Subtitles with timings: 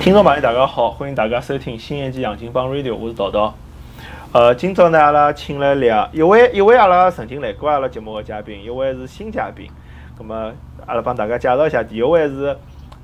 [0.00, 3.52] 听众朋友，大家好，欢迎大家收听新一期《杨金帮 Radio》，我是桃桃。
[4.32, 9.70] 呃，今朝呢，阿拉请了两一位，一位阿拉曾经来过阿拉节目的嘉宾，一位是新嘉宾。
[10.18, 10.52] 那么，
[10.86, 12.56] 阿拉帮大家介绍一下，第一位是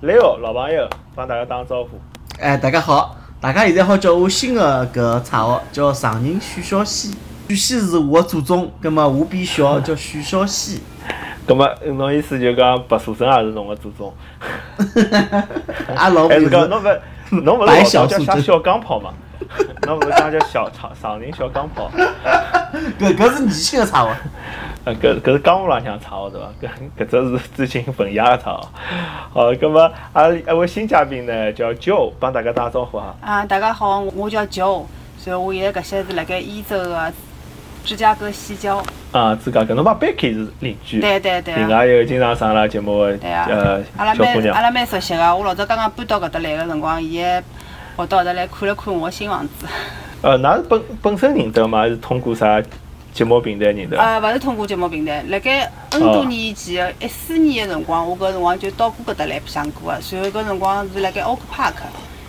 [0.03, 2.01] Leo 老朋友，帮大家打个招呼。
[2.41, 7.15] 哎，大家好，大家现在好叫我新的搿绰号叫常人许小西，
[7.49, 10.81] 许西是我的祖宗，葛么我比小叫许小西。
[11.47, 14.13] 葛么，侬意思就讲白素贞也是侬个祖宗？
[15.97, 19.13] 阿老还是讲侬勿侬勿是白老早叫啥小钢炮嘛？
[19.87, 21.91] 侬勿是讲叫小长长宁小钢炮？
[22.99, 24.09] 搿搿是年轻的茶哦。
[24.85, 26.49] 呃，搿搿是江湖浪向茶哦对伐？
[26.99, 28.71] 搿搿只是最近文雅的插号。
[29.33, 33.15] 好，葛么阿拉一位新嘉宾呢叫 Joe，帮大家打个招呼哈。
[33.21, 34.85] 啊，大家好，我叫 Joe，
[35.25, 37.13] 然后我现在搿些是辣盖伊州的
[37.87, 38.83] 芝加哥西郊。
[39.13, 41.57] 啊，芝加哥侬帮 Becky 是邻居，对对对啊。
[41.57, 44.47] 另外一个经常上阿拉节目的呃阿拉小姑娘。
[44.47, 47.43] 蛮阿拉蛮熟悉个，我老早刚刚搬到搿搭来个辰光，伊还
[47.97, 49.67] 跑到搿搭来看了看我新房子。
[50.23, 51.79] 呃，㑚是本本身认得吗？
[51.79, 52.61] 还是通过啥
[53.15, 53.99] 节目平台认得？
[53.99, 59.99] 呃，勿是通过节目平台，辣盖 N 多年以前，一四年个辰光，我搿辰光就到过搿搭来白相过个。
[60.11, 61.75] 然后搿辰光是辣盖 Oak Park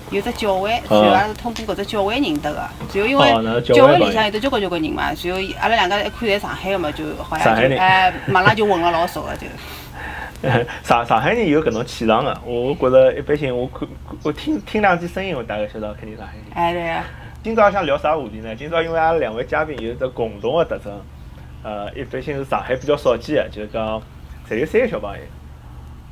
[0.09, 2.59] 有只教会，然后阿拉是通过搿只教会认得个。
[2.59, 9.47] 然后因为教会里向有得交关交关人嘛，然后阿拉两个一看侪上海个嘛，就好像就哎，马上就混了老熟个就。
[10.83, 13.87] 上上海人有搿种气场个，我觉着一般性，我看
[14.23, 16.45] 我听听两句声音，我大概晓得肯定上海人。
[16.53, 16.99] 哎对个。
[17.43, 18.55] 今朝想聊啥话题呢？
[18.55, 20.93] 今朝因为阿拉两位嘉宾有只共同个特征，
[21.63, 24.01] 呃，一般性是上海比较少见个，就是讲
[24.49, 25.23] 侪有三个小朋友，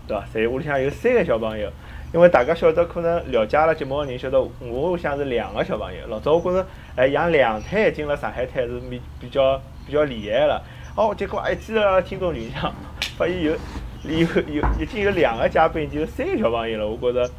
[0.08, 0.26] 对伐？
[0.34, 1.70] 侪有屋里向有三个小朋友。
[2.16, 6.08] 因为大家晓得，可能了解阿拉节目的人晓得，我屋里向是两个小朋友。
[6.08, 10.64] 老早我觉着，哎，养两胎进了上海滩是比比较比较厉害了。
[10.96, 12.74] 哦，结果一记头听众群里向
[13.18, 13.52] 发现有
[14.04, 16.88] 有有已经有两个嘉宾，已经有三个小朋友了。
[16.88, 17.30] 我觉着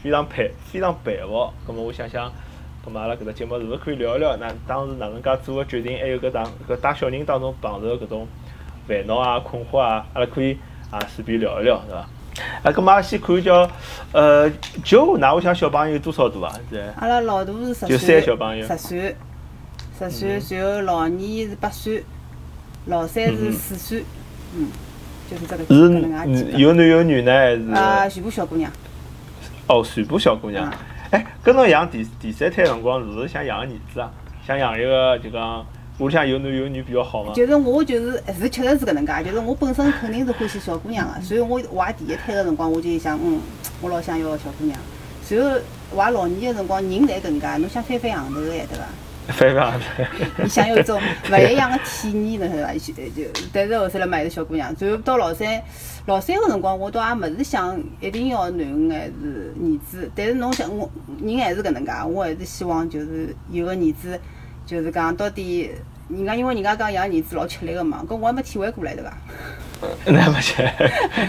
[0.00, 1.52] 非常佩非常佩服。
[1.66, 2.30] 咁么我想想。
[2.86, 4.36] 咁么阿拉搿只节目是勿是可以聊一聊？
[4.36, 5.98] 那当时哪能介做个决定？
[5.98, 8.28] 还有搿当搿带小人当中碰着搿种
[8.86, 10.56] 烦恼啊、困惑啊，阿拉可以
[10.88, 12.08] 啊随便聊一聊，对伐？
[12.62, 13.70] 啊，咁么阿拉先看叫
[14.12, 14.50] 呃，
[14.84, 16.52] 就㑚屋里向小朋友多少大啊？
[16.70, 19.16] 现在阿拉老大是十就岁，三小朋友十岁，
[19.98, 22.04] 十岁，然后老二是八岁，
[22.86, 24.04] 老三是四岁，
[24.56, 24.68] 嗯，
[25.30, 25.74] 就是这个是
[26.58, 27.70] 有男有女呢，还是？
[27.72, 28.70] 啊，全部小姑娘。
[29.66, 30.72] 哦，全部小姑娘嗯。
[31.10, 34.10] 哎，跟侬养第第三胎辰光，是勿是想养个儿子啊？
[34.46, 35.64] 想养一个就讲
[36.00, 37.32] 屋里向有男有女比较好嘛？
[37.34, 43.38] 就是我就是是确实是搿能介，就是我本身肯定是欢喜小姑娘个，所以我怀第一胎个辰光我就想，嗯，
[43.82, 44.76] 我老想要个小姑娘。
[45.22, 45.50] 随后
[45.94, 48.84] 怀老二个辰光，人侪搿能介，侬想翻翻行头个呀，对伐？
[49.28, 51.00] 翻翻行头 你想要一种
[51.30, 52.72] 勿一样个体验，侬晓得伐？
[52.72, 55.62] 就就，但是后头来买个小姑娘，然后到老三，
[56.06, 60.90] 老三个辰光，我倒也勿是想一定要囡恩还是儿子，但是侬想我
[61.22, 64.18] 人还是搿能介，我还是希望就是有个儿子，
[64.66, 65.70] 就是讲到底，
[66.12, 69.12] 人家因为人家讲养儿子老吃力个嘛，搿我还没体会过来对伐？
[70.04, 70.62] 那不行，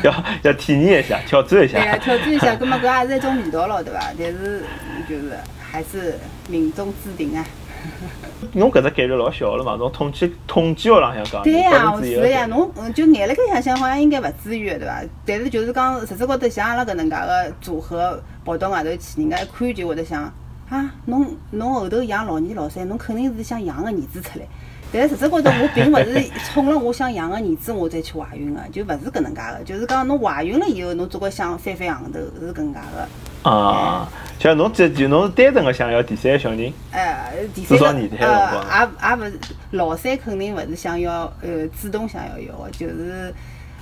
[0.03, 1.77] 要要体验一下，挑战一下。
[1.77, 3.99] 对呀，挑战一下， 葛末搿也是一种味道咯，对伐？
[4.17, 4.63] 但是
[5.07, 5.31] 就是
[5.61, 6.17] 还是
[6.49, 7.45] 命中注定啊。
[8.53, 9.77] 侬搿只概率老小了嘛？
[9.77, 15.01] 从统计统计学浪向讲，百对呀，分之一是个概率侬嗯就眼辣盖想想，好像应该勿至于的，对伐？
[15.25, 20.23] 但是就是讲，实质高头像阿拉搿能介个组合跑到外头去，人家一看就会得想
[20.69, 24.45] 啊，侬侬后头养老二老三，侬肯定是想养个儿子出来。
[24.93, 29.63] 但是实质高头，我并勿是冲了我想养个儿子我再去怀孕个，就勿是搿能介个。
[29.63, 33.49] 就是讲侬怀孕了以后，侬总归想翻翻行头，是搿能介个。
[33.49, 34.07] 啊，
[34.37, 37.83] 像侬这就侬是单纯个想要第三个小人，呃，第三个
[38.17, 39.39] 光呃，也也勿是
[39.71, 43.33] 老三肯定勿是想要呃主动想要要个，就是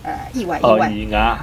[0.03, 0.89] 呃意外意哦，外。
[0.89, 1.37] 意外，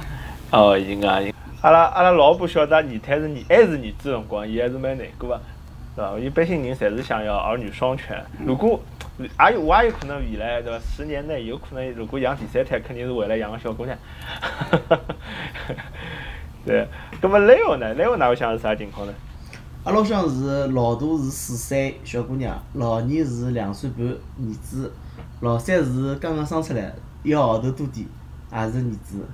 [0.51, 1.33] 哦，意外。
[1.61, 5.41] 阿拉阿拉老婆晓得二胎是儿还是儿子辰光，伊还是蛮难过个，
[5.97, 6.19] 对伐？
[6.19, 8.23] 一般性人侪是想要儿女双全。
[8.45, 8.79] 如果
[9.17, 10.79] 也有我也有可能未来对伐？
[10.79, 13.97] 十年内有可能如果养第三胎，肯定是为了养个小姑娘。
[16.63, 16.87] 对，
[17.19, 19.13] 葛么 Leo 呢？Leo 哪会想是啥情况呢？
[19.85, 24.93] 阿拉屋里向是老大是四岁小姑娘，老二是两岁半儿子，
[25.39, 26.93] 老三是刚刚生出来
[27.23, 28.05] 一个号头多点，
[28.51, 29.25] 也是儿子。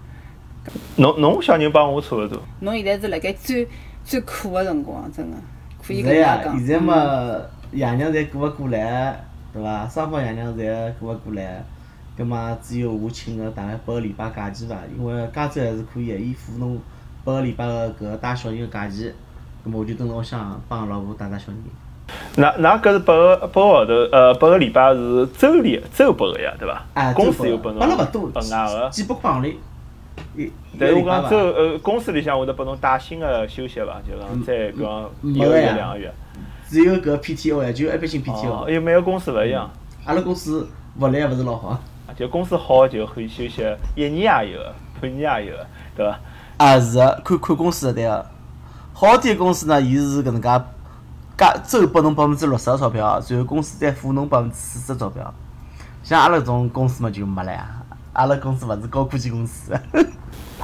[0.96, 2.42] 侬侬小人帮我差勿多。
[2.62, 3.68] 侬现在是辣盖最
[4.06, 5.36] 最苦个辰光，真个
[5.86, 6.42] 可以搿能现在呀。
[6.58, 7.42] 现在嘛，
[7.72, 9.20] 爷娘侪顾勿过来，
[9.52, 9.88] 对伐？
[9.88, 11.64] 双方爷娘侪顾勿过来，
[12.18, 16.80] 葛末只有我请个大概八个礼拜假期伐，因为加州还是可以个，伊付侬
[17.24, 19.12] 八个礼拜个搿个带小人个假期，
[19.64, 21.58] 葛末我就蹲辣屋里向帮老婆带带小人。
[22.36, 26.86] 那那搿是八个八个号头，呃，八个礼拜是周里周拨个呀，对伐？
[26.94, 28.90] 哎，公司有拨侬拨了勿多，拨外个。
[28.90, 29.56] 几几百块行钿。
[30.80, 34.02] 但是我讲周呃公司里向会得拨侬带薪个休息伐？
[34.08, 36.12] 就讲再比方一个月两个月。
[36.68, 38.68] 只有搿 PTO 呀，就一般性哦，PTO。
[38.68, 39.70] 因为每个公司勿一样，
[40.06, 40.68] 阿拉公司
[41.00, 41.80] 福利还勿是老好。
[42.16, 43.64] 就公司好就可以休息
[43.96, 46.20] 一年也有个，半年也有个，对伐？
[46.58, 48.26] 啊，是个，看看公司的对个。
[48.94, 50.50] 好点公司呢，伊是搿能介，
[51.38, 55.34] 加周拨侬百分之六十个钞票，然后公司再付侬百分之四十钞票。
[56.04, 57.68] 像阿拉搿种公司嘛就没了呀，
[58.14, 59.74] 阿拉公司勿是高科技公司。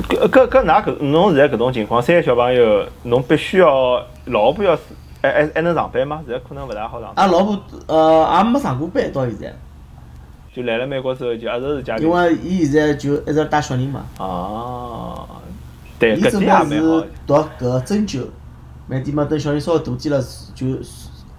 [0.07, 4.81] 搿搿搿㑚搿侬现在搿种情况，三个小朋友，侬必须要老婆要是
[5.21, 6.21] 还还还能上班吗？
[6.25, 9.53] 现在可能勿大好上班，阿拉老婆呃也没上过班到现在，
[10.53, 12.13] 就来了美国之后就一直是家庭因。
[12.13, 14.05] 为伊现在就一直带小人嘛。
[14.19, 15.27] 哦，
[15.99, 17.07] 对，伊准备搿点也蛮好是。
[17.27, 18.25] 读搿针灸，
[18.87, 20.23] 慢点嘛，等小人稍微大点了，
[20.55, 20.65] 就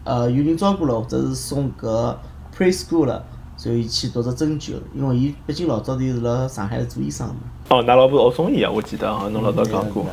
[0.04, 2.14] 呃有人照顾了，或者是送搿
[2.56, 3.24] preschool 了，
[3.62, 7.34] 然后伊去读只针灸，因为伊毕竟老早头是辣上海做医生嘛。
[7.68, 10.10] 哦，㑚老婆学中医啊，我记得好像侬老早对讲过的。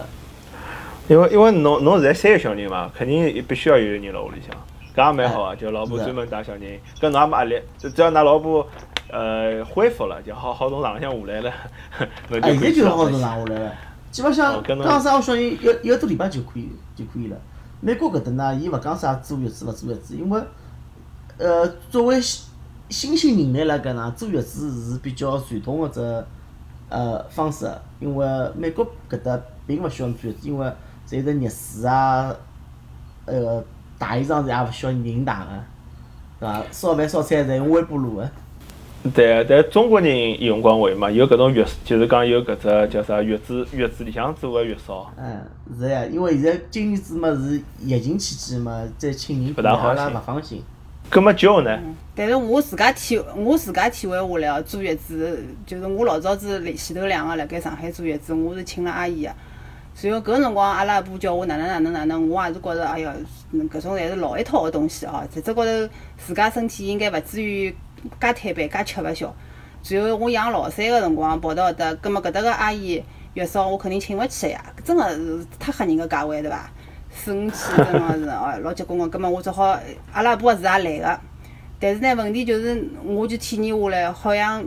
[1.07, 4.53] 因为因为侬侬现在三个小人嘛，肯定必须要有人辣屋里向，
[4.93, 6.61] 搿也蛮好啊，就老婆专门带小人，
[6.99, 8.67] 搿侬也没压力，只只要㑚老婆
[9.09, 11.53] 呃恢复了，就好好从床浪向下来了，
[12.29, 13.75] 侬就哎，现在可以去就是好从上班去上下来了，
[14.11, 17.37] 基本上刚生个小人一一个多礼拜就可以就可以了。
[17.79, 20.41] 美国搿搭呢，伊勿讲啥坐月子勿坐月子，因为
[21.37, 22.19] 呃作为
[22.89, 25.99] 新新兴人类来讲呢，做月子是比较传统个只
[26.89, 27.69] 呃方式，
[27.99, 28.25] 因为
[28.55, 30.67] 美国搿搭并勿需要做月子，因为
[31.07, 32.33] 侪是热水啊，
[33.25, 33.61] 呃
[33.99, 35.33] 洗衣裳侪也勿需要人洗个，
[36.39, 36.63] 对伐？
[36.71, 38.29] 烧饭烧菜侪用微波炉个。
[39.13, 45.41] 对，但中国人有辰光会嘛，有搿种月，就是讲有搿只叫啥月子月子里向做个月嫂，嗯，
[45.77, 50.63] 是呀，因为现在今年子嘛是疫情期间嘛，再请人不大好阿拉请勿放心。
[51.09, 51.79] 葛么就呢？
[52.15, 59.31] 但是我自家体我自家体会下来哦，坐月子就是我老早子前头两个辣盖上海坐月子，我是请了阿姨个。
[59.95, 63.11] 随后搿辰光，阿拉阿婆叫我哪能哪能哪能，我也是觉着，哎哟，
[63.53, 65.71] 搿种侪是老一套个东西哦，实质高头
[66.17, 67.71] 自家身体应该勿至于
[68.19, 69.33] 介摊板、介吃勿消。
[69.81, 73.01] 随后我养老三个辰光跑到搿搭，葛末搿搭个阿姨
[73.33, 76.69] 月嫂我肯定请勿起个呀，真个是太吓人个价位对伐？
[77.23, 79.77] 四五千真个是哦老结棍个，葛末我只好
[80.13, 81.19] 阿拉阿婆是也来个。
[81.79, 84.63] 但是呢，问题就是，我就体验下来，好像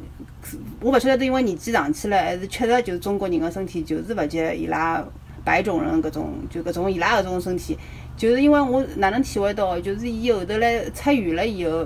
[0.81, 5.03] 我勿晓得是因为年纪上去了，还是确实就是中国人个身体就是勿及伊拉
[5.45, 7.77] 白种人搿种，就搿种伊拉搿种身体，
[8.17, 11.85] 就是因为我哪能体会到，就是伊后头来出院了以后，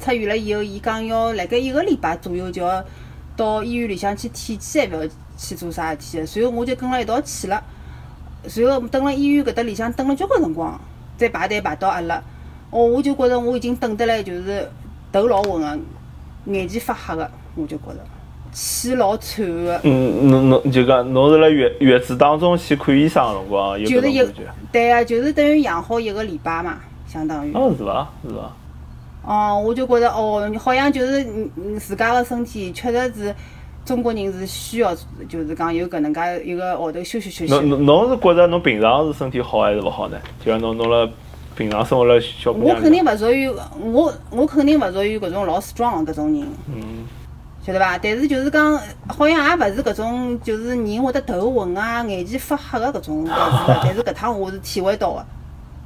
[0.00, 2.84] 出院了以后，伊讲要辣盖一个礼拜左右就要
[3.36, 7.62] 到医院里向去体检，还勿要去做啥事体个，随后我就跟了一道去了。
[8.46, 10.80] 随后等辣医院搿搭里向等了交关辰光，
[11.16, 12.22] 再排队排到阿拉。
[12.70, 14.68] 哦，我就觉着我已经等得来，就是
[15.12, 15.78] 头老昏个，
[16.52, 17.98] 眼前发黑个，我就觉着
[18.50, 19.80] 气老喘个。
[19.84, 24.26] 嗯，侬侬就讲侬是辣月月子当中去看医生个辰光有就是一？
[24.72, 27.52] 对啊，就是等于养好一个礼拜嘛，相当于。
[27.52, 28.10] 哦，是伐？
[28.26, 28.52] 是伐？
[29.24, 33.34] 哦，我就觉着哦，好像就是嗯嗯自家个身体确实是
[33.84, 34.94] 中国人是需要，
[35.28, 37.52] 就是讲有搿能介一个号头休息休息。
[37.52, 40.16] 侬侬侬是觉着侬平常是身体好还是勿好呢？
[40.44, 41.08] 就像侬侬辣
[41.56, 47.04] 平常生活辣小姑我肯定勿属于我，我肯定勿属于搿种老 strong 的搿种人，嗯，
[47.60, 47.98] 晓得伐？
[47.98, 55.26] 但是就是讲，好像也勿是搿种，就是人会得头昏啊、眼前发黑个搿种，但是但是搿趟我是体会到个，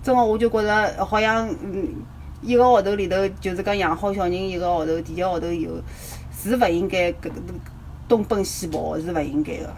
[0.02, 1.88] 真个我就觉着好像嗯，
[2.42, 5.72] 一个号头里头，就是讲养好小人一个号头，第一个号头以后
[6.32, 7.30] 是勿应该搿
[8.08, 9.68] 东奔西跑，是勿应该个。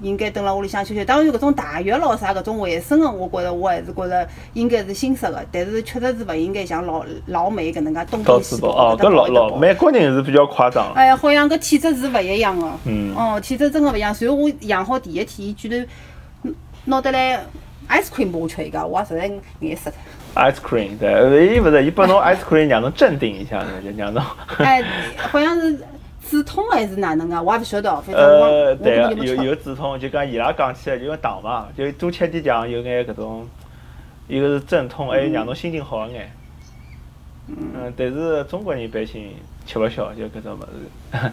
[0.00, 1.04] 应该蹲辣屋里向休息。
[1.04, 9.08] 当然，搿种大浴咯啥搿种卫生个，我觉着我还是觉着应该是新式个，但是确实是勿应该像老老美搿能介东奔西跑，哦，搿。
[9.08, 10.92] 老老美国人是比较夸张了。
[10.96, 12.68] 哎呀，好像搿体质是勿一样个。
[12.86, 14.12] 嗯哦，体质真个勿一样。
[14.12, 15.86] 随后我养好第一天，伊居然
[16.86, 17.38] 拿得来
[17.88, 20.42] ice cream 拨我吃一个，我也实在眼死脱。
[20.42, 24.20] ice cream，对，伊勿是伊拨侬 ice cream 让侬镇定一下，就让侬。
[24.58, 24.82] 哎，
[25.16, 25.78] 好像是
[26.32, 28.00] 止痛还是哪能个，我也勿晓得。
[28.00, 29.24] 反正我呃，我对个。
[29.26, 33.46] 有有止痛，就讲伊拉讲起来就因为糖嘛，就多吃点糖，有眼搿种，
[34.28, 36.32] 一个是镇痛，还有让侬心情好一眼。
[37.48, 39.34] 嗯，但是中国人一般性
[39.66, 41.30] 吃勿消，就搿种物事。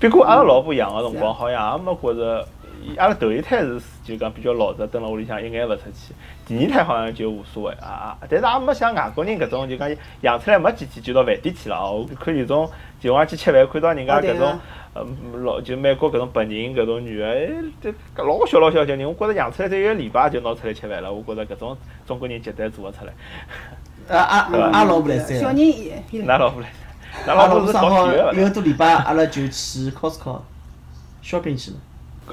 [0.00, 2.48] 不过阿拉老婆养个辰光，好像也没觉着，
[2.96, 6.14] 阿拉头一胎是就讲比较老实，蹲辣屋里向一眼勿出去。
[6.46, 9.88] 第二胎好像就无所谓啊，但是也没像外国人搿种就讲
[10.22, 12.06] 养出来没几天就到饭店去了哦。
[12.08, 14.58] 我看有种就往去吃饭，看到人家搿种。
[14.94, 15.06] 呃，
[15.44, 17.50] 老就美国搿种白人搿种女个，哎，
[17.80, 21.12] 这搿老小老小小人，我觉着养出来只一个礼拜就拿出来吃饭了。
[21.12, 23.12] 我觉着搿种中国人绝对做勿出来。
[24.08, 26.72] 呃，阿对吧阿老婆来三，小人也也㑚老婆来，
[27.26, 31.76] 㑚阿老老婆是搞婆生好体育个一个多礼拜，阿拉就去 Costco，shopping 去了。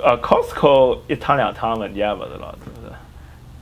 [0.03, 2.95] 呃，Costco 一趟两趟问题也勿是老大，是吧？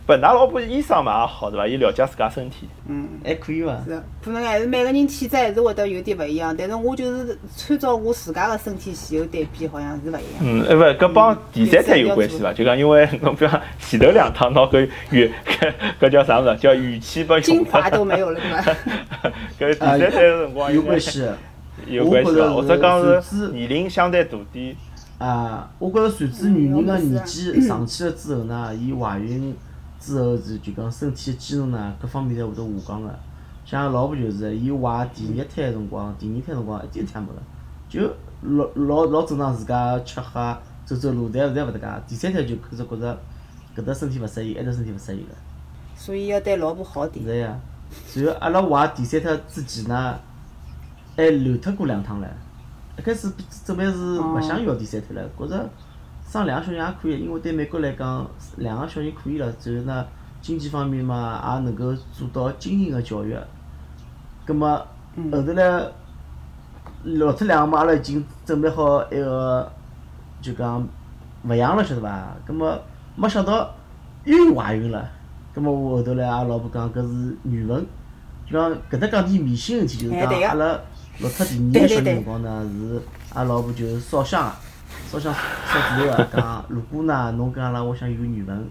[0.05, 1.65] 不，㑚老婆医生嘛也好，对伐？
[1.65, 2.67] 伊了解自家身体。
[2.89, 3.07] 嗯。
[3.23, 3.71] 还可以伐？
[3.85, 10.21] 是，可能还是每个人体质还是会得有点勿一样，但是我就是参照我自家个身体前后对比，好像是勿一样。
[10.41, 12.51] 嗯，哎，勿，搿帮第三胎有关系伐？
[12.51, 16.57] 就讲因为侬比方前头两趟，拿搿语搿搿叫啥物事？
[16.57, 19.31] 叫语气拨精华都没有了，对伐？
[19.57, 21.25] 搿第三胎个辰光有关系。
[21.87, 22.49] 有关系伐？
[22.49, 24.75] 或者讲是年龄相对大点。
[25.23, 29.55] 啊，我觉着随着女人个年纪上去了之后呢，伊怀孕。
[29.97, 33.19] 之后是就讲身体个机能呢，各方面侪会得下降个。
[33.65, 37.41] 像老婆就是，伊怀第一胎个辰光，第二胎辰光一点也没了，
[37.87, 38.01] 就
[38.41, 42.03] 老老老正常自家吃喝走走路，侪侪勿搭界。
[42.05, 43.17] 第三胎就开始觉着
[43.77, 45.35] 搿搭身体勿适应，埃搭身体勿适应了。
[45.95, 47.25] 所以要对老婆好点。
[47.25, 47.57] 是呀，
[48.13, 50.19] 然后阿拉怀第三胎之前呢，
[51.15, 52.25] 还流脱过两趟唻。
[52.97, 53.31] 一开始
[53.65, 55.69] 准备是勿想要第三胎了，觉着。
[56.25, 58.25] 生两个小人也可以，因为对美国来讲，
[58.57, 59.45] 两个小人可以了。
[59.45, 60.05] 然后呢，
[60.41, 63.37] 经济方面嘛，也能够做到精英个教育。
[64.43, 64.75] 葛末
[65.31, 65.85] 后头来
[67.03, 69.71] 落脱两个嘛，阿拉已经准备好埃个，
[70.41, 70.83] 就讲
[71.43, 72.35] 勿养了，晓得伐？
[72.47, 72.79] 葛末
[73.15, 73.71] 没想到
[74.23, 75.07] 又怀孕了。
[75.53, 77.85] 葛末我后头来，阿拉老婆讲搿是缘分。
[78.49, 80.79] 就讲搿搭讲点迷信个事体，就是讲阿拉
[81.19, 83.01] 落脱第二个小人辰光呢，是
[83.33, 84.51] 阿拉老婆就是烧香。
[85.11, 88.67] 烧香烧纸头个，讲如果呢，侬跟阿拉屋里向有缘分，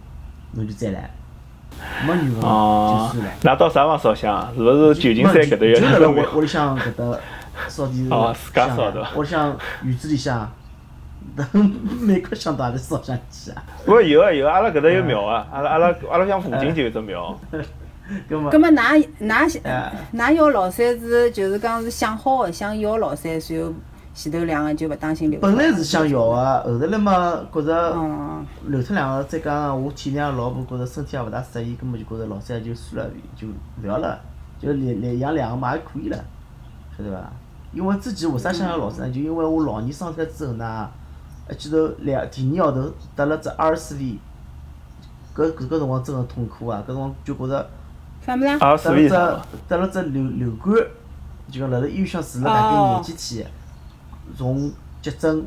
[0.53, 1.11] 侬就再来；
[2.05, 3.33] 没缘分就算了。
[3.43, 4.53] 那到啥方烧香？
[4.57, 5.75] 是勿是旧金山搿搭有？
[5.79, 7.19] 就辣辣屋屋里向搿搭
[7.69, 9.07] 烧点香的。
[9.17, 10.53] 屋里向院子里向，
[12.01, 13.63] 美国香到阿里烧香去啊？
[13.85, 17.39] 不有啊有，阿拉搿搭有庙啊，阿拉阿拉阿拉乡附近就有只庙。
[18.31, 18.51] 搿么？
[18.51, 19.63] 搿么，㑚㑚想，
[20.15, 23.73] 㑚要老三是就是讲是想好个，想要老三，然后。
[24.15, 25.41] 前头两个就勿当心留。
[25.41, 27.97] 本来是想要个，后头来嘛觉着
[28.67, 34.21] 留脱两个，再加上我体谅老婆，觉着身体也勿大适宜，根本就觉着老三就算了，就勿要了，
[34.61, 36.25] 就两两养两个嘛也可以了，
[36.95, 37.33] 晓得伐？
[37.73, 39.11] 因为之前为啥想要老三？
[39.11, 40.91] 就因为我老二生出来之后呢，
[41.51, 44.21] 一记头两第二号头得了只阿尔斯利
[45.35, 46.83] 搿搿个辰光真个痛苦啊！
[46.85, 47.67] 搿辰光就觉着
[48.25, 48.39] 啥物
[48.77, 48.89] 事？
[48.89, 50.75] 得了只得了只流流感，
[51.51, 53.47] 就讲辣辣医院向住了大概廿几天。
[54.37, 55.45] 从急诊，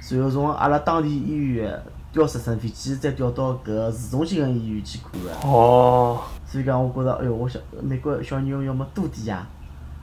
[0.00, 5.48] 随后从阿拉当地医院调直升飞机，再调到搿市中心个医院去看个。
[5.48, 6.20] 哦。
[6.46, 9.46] 所以讲，我觉着，哎哟，我想美国小人要么多点呀，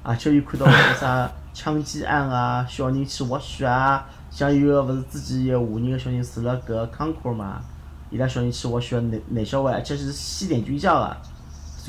[0.02, 7.62] 而且又看到搿啥枪击案啊，小人去滑雪啊，像有个勿是之前有华人个小人住辣搿康科嘛，
[8.10, 11.18] 伊拉小人去滑雪，男男小孩，而且是西点军校个，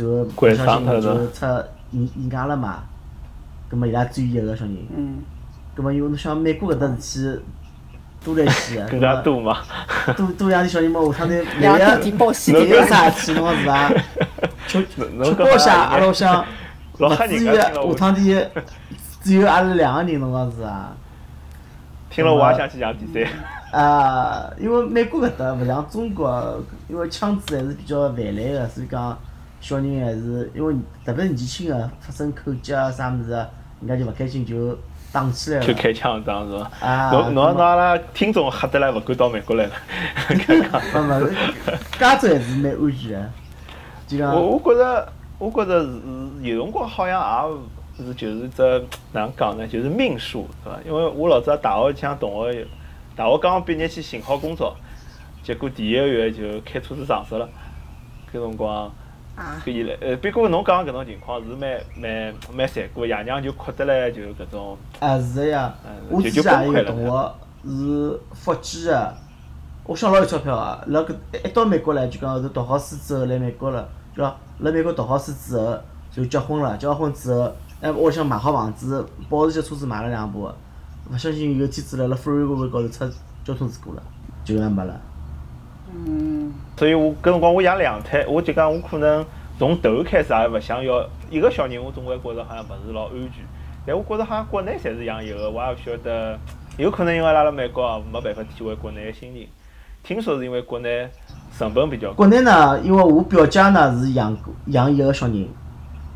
[0.03, 1.47] 然后不小心就出
[1.91, 2.83] 意意外了嘛，
[3.69, 4.77] 葛末伊拉只有一个小人。
[4.97, 5.19] 嗯。
[5.75, 7.45] 葛末因为侬想美国搿搭事体
[8.25, 9.59] 多来些，更加多嘛。
[10.17, 13.91] 多多养点小人嘛，下趟呢，两 个提报喜，有 啥事体侬是伐？
[14.67, 16.45] 吃吃包下，阿拉想，
[16.99, 18.51] 勿至于下趟的
[19.23, 20.93] 只有阿拉两个人侬讲是伐？
[22.11, 23.31] 听了我也想去养比赛。
[23.71, 29.17] 啊，因为美国搿搭勿像中国，因为枪支还是比较泛滥个，所以讲
[29.61, 30.75] 小人还是因为
[31.05, 33.49] 特别是年轻个发生口角啊啥物事啊，
[33.81, 34.79] 人家就勿开心就。
[35.11, 37.11] 打起来了，就开枪打是伐？
[37.11, 39.73] 侬侬侬阿拉听众吓得来勿敢到美国来了。
[40.15, 40.35] 哈
[40.71, 41.01] 哈。
[41.01, 41.31] 勿勿，
[41.99, 43.19] 加州还是蛮安全
[44.19, 44.31] 个。
[44.31, 45.99] 我我觉着，我觉着是
[46.43, 47.59] 有辰光好像
[47.97, 48.63] 也是就是只
[49.13, 49.67] 哪能讲呢？
[49.67, 50.79] 就是命数，是伐？
[50.85, 52.67] 因为我老早大学像同学，
[53.17, 54.77] 大学刚刚毕业去寻好工作，
[55.43, 57.49] 结果第一个月就开车子撞死了，
[58.31, 58.93] 搿辰光。
[59.65, 64.77] 可以嘞，呃，不过侬讲搿种情况是蛮蛮蛮残酷，爷娘就哭得来，就搿种。
[65.01, 65.75] 啊，是个呀，
[66.09, 69.15] 我之前有个同学是福建个，
[69.85, 71.15] 我想老有钞票啊，辣搿
[71.45, 75.79] 一到美国来就讲后头读好书之后来美国了，就讲辣美国读好书之后
[76.11, 80.51] 就结婚了，结婚之后，哎，我想买好房子，保时捷车子买了两部，
[81.11, 83.05] 勿小心有天子辣辣 freeway 高头出
[83.45, 84.03] 交通事故了，
[84.45, 85.01] 就搿样没了。
[85.91, 86.28] 嗯，
[86.77, 89.25] 所以我搿辰光我养两胎，我就讲我可能
[89.59, 93.45] 从头开始也勿想要一个小人，我总归觉着好像勿是老安全。
[93.87, 96.39] 但我觉着好像国内侪是养一个，我也勿晓得，
[96.77, 99.47] 有可能因为辣辣美国没办法体会国内个心情。
[100.03, 101.09] 听说是因为国内
[101.59, 102.15] 成本比较高。
[102.15, 104.37] 国内呢，因为我表姐呢是养
[104.67, 105.49] 养一个小人，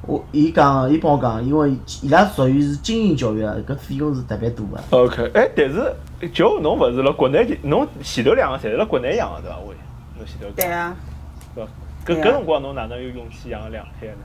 [0.06, 4.96] 我伊讲伊帮我讲，因为伊拉属于是精英教育，搿费用是特别大个。
[4.96, 5.92] OK，哎，但是。
[6.32, 9.56] 就侬勿是辣国内，侬前头两个侪是辣国内养个对伐？
[9.58, 9.74] 我，
[10.22, 10.46] 侬前头。
[10.54, 10.94] 对啊。
[11.54, 11.70] 对伐？
[12.04, 14.24] 搿搿辰光侬哪能有勇气养两胎呢？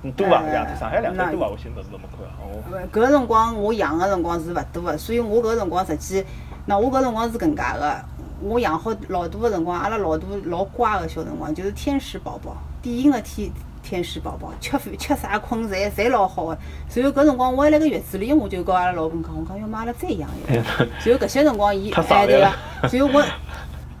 [0.00, 0.40] 你多伐？
[0.42, 1.48] 两胎，上海两胎多伐？
[1.48, 2.62] 我寻勿是那么看哦。
[2.92, 6.24] 搿个辰光我养个辰光是勿多个，所以我搿个辰光实际
[6.66, 8.04] 那我搿辰光是搿能介个，
[8.40, 13.50] 我养好老大个辰光，阿拉老大老乖个小辰光，就是天使宝宝，典型个天
[13.82, 16.56] 天使宝宝，吃饭吃啥困侪侪老好个。
[16.88, 20.62] 随后搿辰光我还辣盖月子里，我就跟阿拉老公讲，我讲要么阿拉再养一个。
[21.00, 23.22] 随后搿些辰光伊 哎对了个，随后我。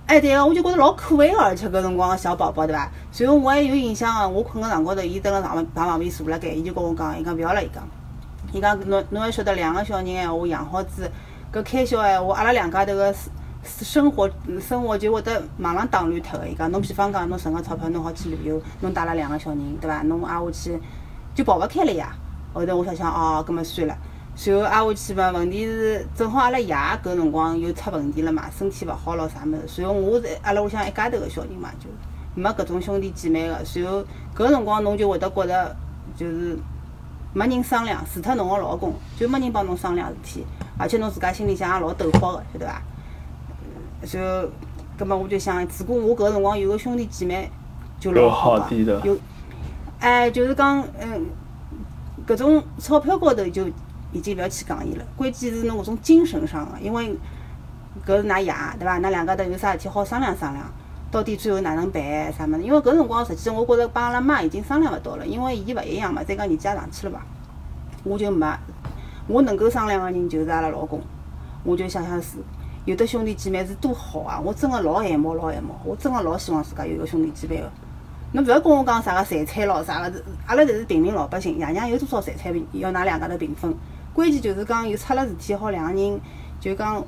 [0.08, 2.90] 哎，对个，我就觉着老可爱个，而且搿辰光个小宝宝，对伐？
[3.12, 7.86] 随后我还有印象个，我困个床高头，伊蹲辣床床旁边坐辣盖，伊就跟我讲，伊讲勿要了，伊讲，
[8.50, 11.10] 伊讲侬侬还晓得两个小人闲话养好子，
[11.52, 13.30] 搿开销闲话，阿拉两家头个生
[13.62, 16.48] 生活生活就会得马上打乱脱个。
[16.48, 20.00] 伊讲侬比方讲侬存个钞票，侬好去旅游，侬带了两个小人，对伐？
[20.04, 20.80] 侬挨下去
[21.34, 22.14] 就跑勿开了呀。
[22.54, 23.94] 后头我想想，哦，葛末算了。
[24.38, 29.62] 随后挨下去嘛，问题是正好阿拉爷搿辰光又出问题了嘛，身体勿好咯啥物事。
[29.66, 31.88] 随后我是阿拉屋里向一家头个小人嘛，就
[32.40, 33.64] 没搿种兄弟姐妹个。
[33.64, 34.04] 随后
[34.36, 35.76] 搿辰光侬就会得觉着
[36.16, 36.56] 就是
[37.32, 40.46] 没人商量，除脱侬个老公，就没人帮侬商量事体，
[40.78, 42.80] 而且侬自家心里向也老斗火个，晓得伐？
[44.04, 44.48] 随后，
[44.96, 47.50] 葛末我就想，如果我搿辰光有个兄弟姐妹，
[47.98, 49.00] 就老好个好点的。
[49.04, 49.18] 有，
[49.98, 51.26] 哎，就是讲，嗯，
[52.24, 53.64] 搿种钞票高头就
[54.12, 57.14] 已经勿要去讲伊了，关键是侬搿种精神上个，因为
[58.06, 58.98] 搿是㑚爷对伐？
[58.98, 60.64] 㑚两家头有啥事体好商量商量，
[61.10, 62.62] 到底最后哪能办啥物事？
[62.62, 67.22] 因为搿辰光实际我觉着帮阿拉妈已经商量勿到了，因为伊勿一样嘛，再讲年纪也上去了伐，
[68.04, 68.46] 我就没，
[69.26, 71.00] 我能够商量个人就是阿拉老公，
[71.64, 72.38] 我就想想是。
[72.84, 74.40] 有的兄弟姐妹是多好啊！
[74.42, 77.70] 我真个老羡慕，老羡慕，我真个老希望自家有个兄弟姐妹个。
[78.32, 83.74] 侬勿要跟我讲啥个财产咯，啥个，阿拉侪是平民老百姓，爷娘有多少财产要㑚两家头平分。
[84.18, 86.20] 关键就是讲有出了事体，好两个人
[86.58, 87.00] 就讲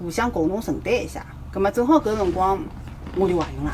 [0.00, 1.24] 互相共同承担一下。
[1.52, 2.58] 葛末正好搿辰光
[3.14, 3.70] 我就怀孕了，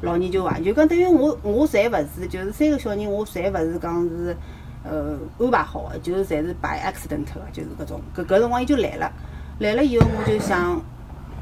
[0.00, 4.34] 老二就怀孕，就讲等于我我侪勿是，就是三个小人我侪勿是讲是
[4.82, 8.00] 呃安排好个，就是侪是 by accident 个，就是搿种。
[8.16, 9.12] 搿搿辰光伊就来了，
[9.58, 10.80] 来了以后我就想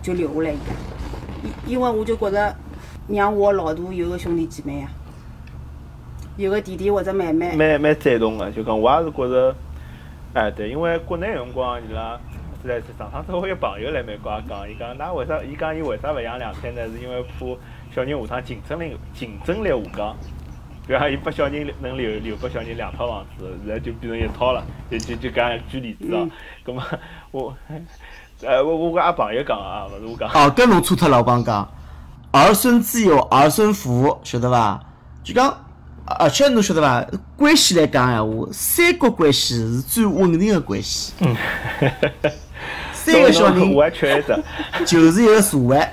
[0.03, 0.57] 就留下来伊，
[1.69, 2.53] 因因为我就觉着
[3.07, 4.89] 让我老大有个兄弟姐妹呀，
[6.37, 7.55] 有个弟弟或者妹妹。
[7.55, 9.55] 蛮蛮赞同个，就讲我也是觉着，
[10.37, 12.21] 哎对，因为国内辰光伊拉
[12.63, 15.43] 是在上趟子我有朋友来美国也讲，伊讲㑚为啥？
[15.43, 16.87] 伊讲伊为啥勿养两胎呢？
[16.89, 17.47] 是因为怕
[17.95, 20.17] 小人下趟竞争力竞争力下降。
[20.87, 26.31] 比方伊拨小人能留留拨小人两套房子，现在就变成一套了，就就就搿样举例子哦嗯。
[26.63, 26.85] 葛么
[27.31, 27.57] 我，
[28.43, 30.29] 呃我我阿朋友讲啊，勿是我讲。
[30.29, 31.67] 哦，搿侬错脱了，我帮侬讲，
[32.33, 34.79] 儿孙自有儿孙福，晓得伐？
[35.25, 35.66] 就讲，
[36.07, 37.05] 而且侬晓得伐？
[37.37, 41.13] 关系来讲闲话，三角关系是最稳定的关系。
[42.93, 44.37] 三个小人我还缺一只。
[44.85, 45.85] 就是一个社会，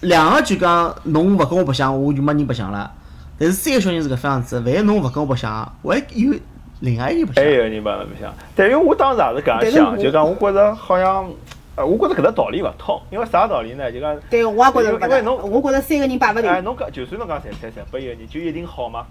[0.00, 2.90] 两个就讲侬勿跟我白相，我就没人白相了。
[3.38, 6.34] 但是三个小人是搿副样子，万一侬勿跟我白相，我还有
[6.80, 7.44] 另外一个人白相。
[7.44, 11.30] 还有人帮侬白相，但因为我当时也是搿样想，就讲我觉着好像，
[11.74, 13.90] 呃，我觉着搿只道理勿通，因为啥道理呢？
[13.90, 14.92] 就讲，对，我也觉着。
[14.92, 16.64] 因为侬我觉着三个人摆勿哎，定。
[16.64, 19.06] 侬讲就算侬讲财产侪拨一个人，就一定好吗？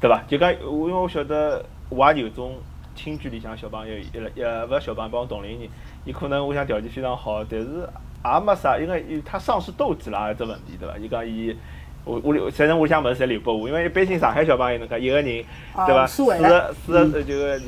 [0.00, 0.22] 对伐？
[0.26, 2.56] 就讲我因为我晓得，我也有种
[2.94, 5.68] 亲眷里向小朋友，一了呃，勿是小朋友，帮我同龄人，
[6.04, 7.66] 伊可能我想条件非常好，但是
[8.24, 10.98] 也没啥，因为伊他丧失斗志啦，有只问题对伐？
[10.98, 11.56] 伊讲伊。
[12.06, 16.06] 我屋里，反正屋里向物事侪留拨我，因为一般性上海小朋友，侬看一个人，啊对伐？
[16.06, 17.60] 四个四个呃就是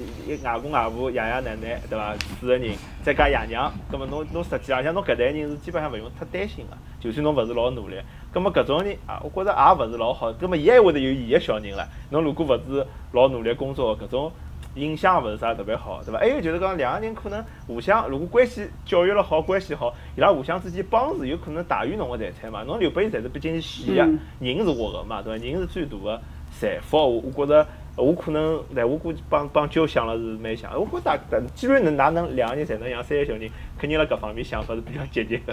[0.45, 2.15] 外公外婆、爷爷奶奶，对伐？
[2.41, 2.73] 四个人，
[3.03, 7.97] 再加爷娘，葛末侬侬实际浪向侬搿代人是基本上勿用太担心个，就算侬勿是老努力，
[8.33, 11.85] 葛末搿种人啊，我觉着也勿是老好，葛末伊还会得有伊个小人了。
[12.11, 14.31] 侬如果勿是老努力工作，搿种
[14.79, 16.19] 影响勿是啥特别好，对伐？
[16.19, 22.63] 还有就是讲两个人可能互相，如果关系教育了好，关系好，伊拉互相之间帮助有可能大于侬个财产嘛。
[22.63, 25.45] 侬留拨伊财产毕竟是死个，嗯人是活个嘛，对伐？
[25.45, 26.21] 人是最大个
[26.53, 27.67] 财富，我我觉着。
[28.01, 30.71] 我可能，但我估计帮帮舅想了是蛮像。
[30.73, 35.53] 我觉着大，但既然能哪能两个人侪能养三个小人，肯定辣搿方面想法是比较积极个。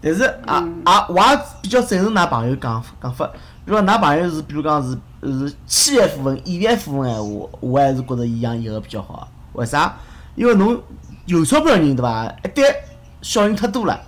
[0.00, 3.30] 但是啊啊，我也比较赞成㑚朋友讲讲法。
[3.64, 9.28] 如果㑚朋友是比如讲是是企业富翁、演员富翁闲话，我还是觉着伊养一个比较好。
[9.52, 9.96] 为啥？
[10.34, 10.80] 因为侬
[11.26, 12.26] 有钞票人对伐？
[12.44, 12.74] 一旦
[13.20, 14.00] 小人太多了，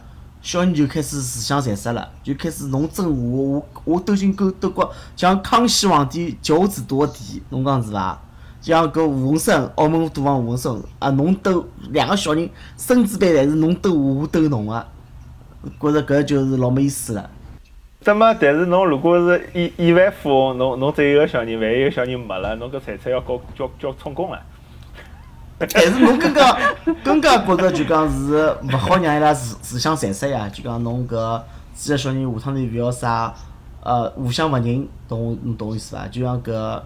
[0.43, 8.21] 小人就开始自相残杀了，就开始侬争我，我我斗心斗斗角，像康熙皇帝九子夺嫡，侬讲是伐？
[8.61, 14.87] 像搿吴文生，澳门赌王吴文生啊，侬斗两个小人，孙子辈侪是侬斗我，我斗侬个，
[15.79, 17.31] 觉着搿就是老没意思了。
[18.07, 24.39] 那么，但是侬如果是亿亿万富翁，侬侬只有一个小人，万一一个小人没了，侬搿财产要交交交充公了。
[25.59, 26.57] 但是侬更加
[27.03, 31.41] 更加觉着就讲是勿好让伊拉自自相残杀呀，就讲侬搿
[31.75, 33.33] 几个小人下趟头勿要啥
[33.83, 36.07] 呃互相勿认，懂侬懂我意思伐？
[36.09, 36.83] 就像搿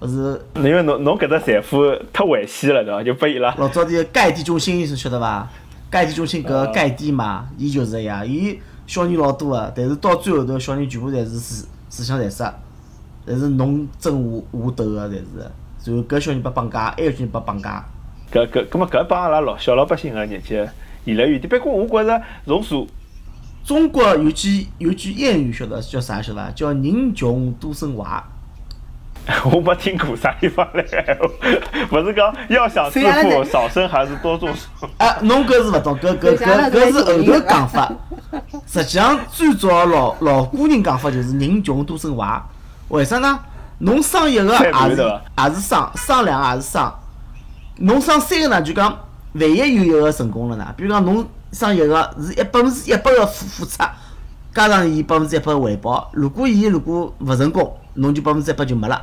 [0.00, 3.02] 勿是因为侬侬搿只财富太危险了，对伐？
[3.04, 3.54] 就拨伊拉。
[3.56, 5.48] 老早的盖地中心是晓得伐？
[5.92, 8.58] 介体中心搿个介点嘛，伊就是个呀，伊
[8.90, 12.52] 小人老多个，但是到最后头小人全部侪是思思想残杀，
[13.24, 15.92] 侪是侬争我我斗个，侪是。
[15.92, 17.84] 然后搿小人被绑架，埃个小人被绑架。
[18.32, 20.68] 搿搿，葛末搿帮阿拉老小老百姓个日节
[21.04, 21.48] 离了远点。
[21.48, 22.88] 不过我觉着从数
[23.64, 26.50] 中国有句有句谚语，晓得叫啥晓得伐？
[26.50, 28.24] 叫人穷多生娃。
[29.52, 31.28] 我没听过啥地方来个闲话，
[31.92, 34.86] 勿是讲要想致富 少生孩子多种树。
[34.98, 37.92] 啊，侬搿是勿懂，搿搿 搿搿是后头讲法。
[38.66, 42.44] 实际上最早老老古人讲法就是人穷多生娃。
[42.88, 43.38] 为啥呢？
[43.78, 44.58] 侬生一个也
[44.96, 46.92] 是也是生，生两个也是生。
[47.76, 48.90] 侬生三个呢，就讲
[49.32, 50.66] 万一有一个成功了呢？
[50.76, 53.82] 比如讲侬生一个是一百分之一百个付付出，
[54.54, 56.10] 加上伊百分之一百个回报。
[56.12, 59.00] 如果伊如果勿成功，侬就百分之一百就没了。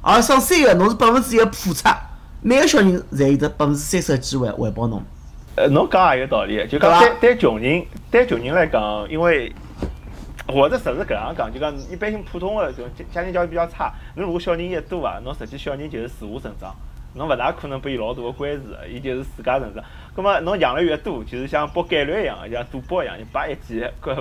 [0.00, 1.88] 而生三个，侬是百分之一个付出，
[2.40, 5.02] 每个小人侪有得百分之三十个机会回报侬。
[5.56, 9.52] 呃，侬讲也有道理，就讲对对穷人，对穷人来讲，因为
[10.46, 16.72] 或者实是搿样讲，就讲一般性普通个这种家庭教育比较差，侬如果小人越多啊，侬实际小人就是自我成长，
[17.14, 19.82] 侬勿大可能拨伊老大个关注，伊就是自家成长。
[20.14, 24.16] 葛末侬养了越多，就是像博概率一样，像赌博一样，你把一记搿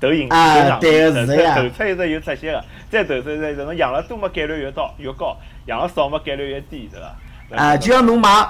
[0.00, 7.62] 投赢啊，对个是呀，投出一只有出息个，再投出一只，侬养了多么概率越高越高，养了少么概率越低，对伐？
[7.62, 8.46] 啊，就像侬买，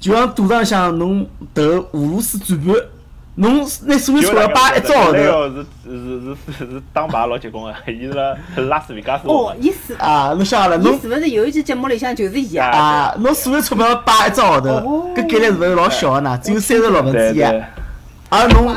[0.00, 2.74] 就像赌场向侬投俄罗斯转盘，
[3.36, 5.18] 侬拿所有钞票摆一只号头。
[5.18, 9.28] 是是是是是打牌老结棍个， 伊是拉斯维加斯。
[9.28, 12.68] 哦，意思啊，侬晓得了，侬是勿是有一期节目里向就是伊啊？
[12.68, 16.38] 啊，侬所有钞票摆一只号头，搿概率是勿是老小个呢？
[16.42, 17.42] 只有三十六分之一。
[18.28, 18.74] 而侬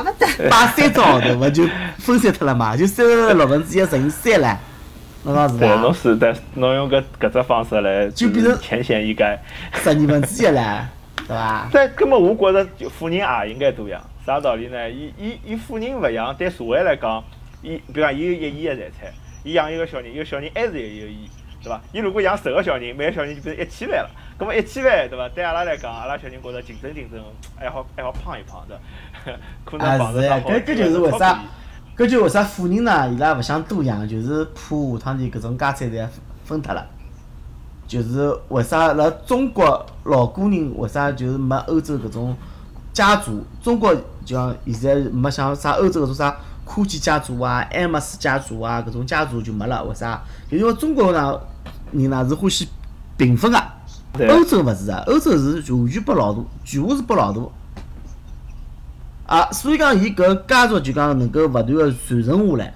[0.50, 1.64] 摆三只号头，勿就
[1.98, 2.76] 分散脱了嘛？
[2.78, 4.56] 就三十六分之一乘以三唻。
[5.24, 5.60] 侬讲是伐？
[5.60, 9.38] 对，侬是的，侬用搿搿只方式来，就变成浅显易赅。
[9.74, 10.54] 十二分之一唻，
[11.28, 11.68] 对伐？
[11.72, 14.02] 但根本我觉着，就富人也应该多养。
[14.26, 14.90] 啥道理呢？
[14.90, 17.24] 伊伊伊富人勿养，对社会来讲，
[17.62, 21.30] 伊比如讲，伊有一亿个财产，伊养一个小人，一个小人还是有一个亿，
[21.64, 21.82] 对伐？
[21.92, 24.10] 伊如果养十个小人，每个小人就变成一千万了。
[24.38, 25.28] 葛末一千万，对伐？
[25.30, 27.20] 对阿拉来讲，阿拉小人觉着竞争竞争，
[27.58, 28.80] 还好还好胖一胖的，
[29.66, 31.40] 可能胖是呀，搿搿就是为啥？
[32.00, 33.10] 搿就为啥富人呢？
[33.10, 36.08] 伊拉勿想多养，就是怕下趟天搿种家产侪
[36.46, 36.82] 分脱了。
[37.90, 42.34] 就是为啥辣中国老古人为啥就是没欧洲搿种
[42.94, 43.44] 家族？
[43.62, 49.84] 中国就像现在没像啥欧洲搿种啥科技家族啊、埃默斯家族啊搿种家族就没了。
[49.84, 50.24] 为啥？
[50.50, 51.38] 就因为中国呢
[51.92, 52.70] 人呢是欢喜
[53.18, 53.62] 平分个，
[54.30, 57.42] 欧洲勿是啊，欧洲是完全拨老大，全部是拨老大。
[59.30, 62.74] 啊，所以讲，伊搿家族就讲能够勿断个传承下来，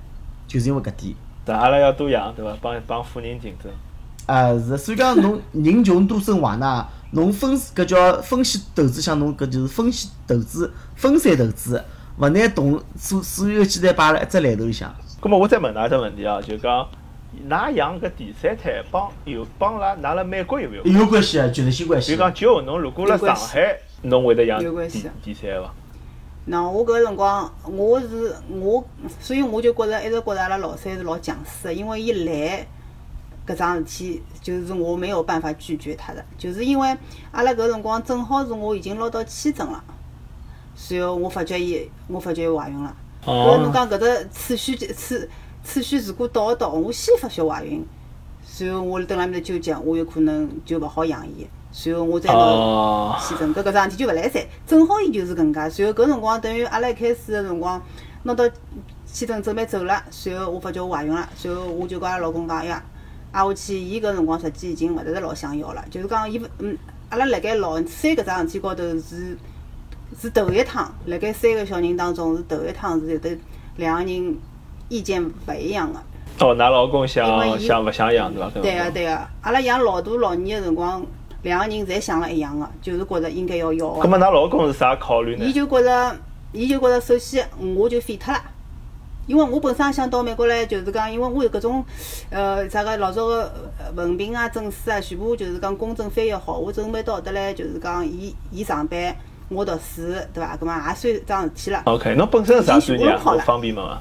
[0.48, 1.16] 就是因为搿点。
[1.44, 2.56] 但阿拉要多养，对伐？
[2.62, 3.72] 帮帮富人竞争。
[4.28, 11.84] 啊，是，所以讲侬 人穷多生娃呢，侬分搿叫分析投资，像侬搿就是分析投资、分散投资，
[12.20, 14.94] 勿拿同所所有鸡蛋摆辣一只篮头里向。
[15.20, 16.88] 葛末我再问㑚一只问题啊，就讲，
[17.50, 20.84] 㑚养搿第三胎帮有帮㑚㑚辣美国有没有？
[20.84, 22.12] 有关系啊，绝对性关系。
[22.12, 25.74] 比如讲，就侬如果辣上海，侬会得养第第三伐？
[26.45, 28.84] 那我搿辰光，我是我，
[29.19, 32.67] 所以我就觉着一直觉着阿拉老三是老强势的，因为伊来
[33.47, 36.97] 搿桩事体，就是我没有办法拒绝他的，就是因为
[37.32, 39.82] 阿拉搿辰光正好是我已经拿到签证了，
[40.75, 42.93] 随后我发觉伊，我发觉伊怀孕了。
[43.25, 43.60] 哦。
[43.63, 45.29] 侬讲搿只次序次
[45.63, 47.86] 次序如果倒一倒，我先发觉怀孕，
[48.43, 51.47] 随后我蹲辣埃面头纠结，我有可能就勿好养伊。
[51.75, 55.69] 随后我再拿签证，搿搿桩事体就勿来三，正好伊就是搿能介。
[55.71, 57.81] 随后搿辰光等于阿拉一开始个辰光
[58.21, 58.47] 拿到
[59.05, 62.81] 签证准备走了，随后我发觉我怀孕了，随后我就跟阿拉老公讲呀，
[63.31, 66.77] 挨下去伊搿辰光实际已经勿是老想要了，就是讲伊勿嗯，
[67.09, 69.36] 阿拉辣盖老三搿桩事体高头是
[70.21, 73.36] 是头一趟，辣盖三个小人当中是头一趟是有得
[73.77, 74.38] 两个人
[74.89, 75.99] 意见勿一样个。
[76.39, 77.25] 哦，㑚老公想
[77.59, 78.49] 想勿想养对伐？
[78.62, 81.03] 对个对个，阿拉养老大老二个辰光。
[81.43, 84.01] 两个人侪想了一样个，就是觉着应该要要个。
[84.01, 85.45] 咁么，㑚老公是啥考虑呢？
[85.45, 86.15] 伊就觉着，
[86.51, 88.41] 伊就觉着，首先我就废脱了，
[89.27, 91.86] 因为我本身想到美国来，就是讲，因为我有搿种，
[92.29, 93.51] 呃，啥个老早个
[93.95, 99.15] 文凭啊、证书啊，全部就是讲公证翻译好，我准备到得来，就是讲，伊伊上班，
[99.49, 100.01] 我读书，
[100.34, 100.58] 对伐？
[100.58, 101.82] 咁么也算桩事体了。
[101.86, 103.17] OK，侬本身是啥专业？
[103.45, 103.99] 方便嘛？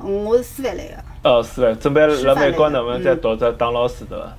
[0.00, 1.30] 我是师范来个。
[1.30, 4.36] 哦，师范，准备辣美国能不能再读只当老师对伐？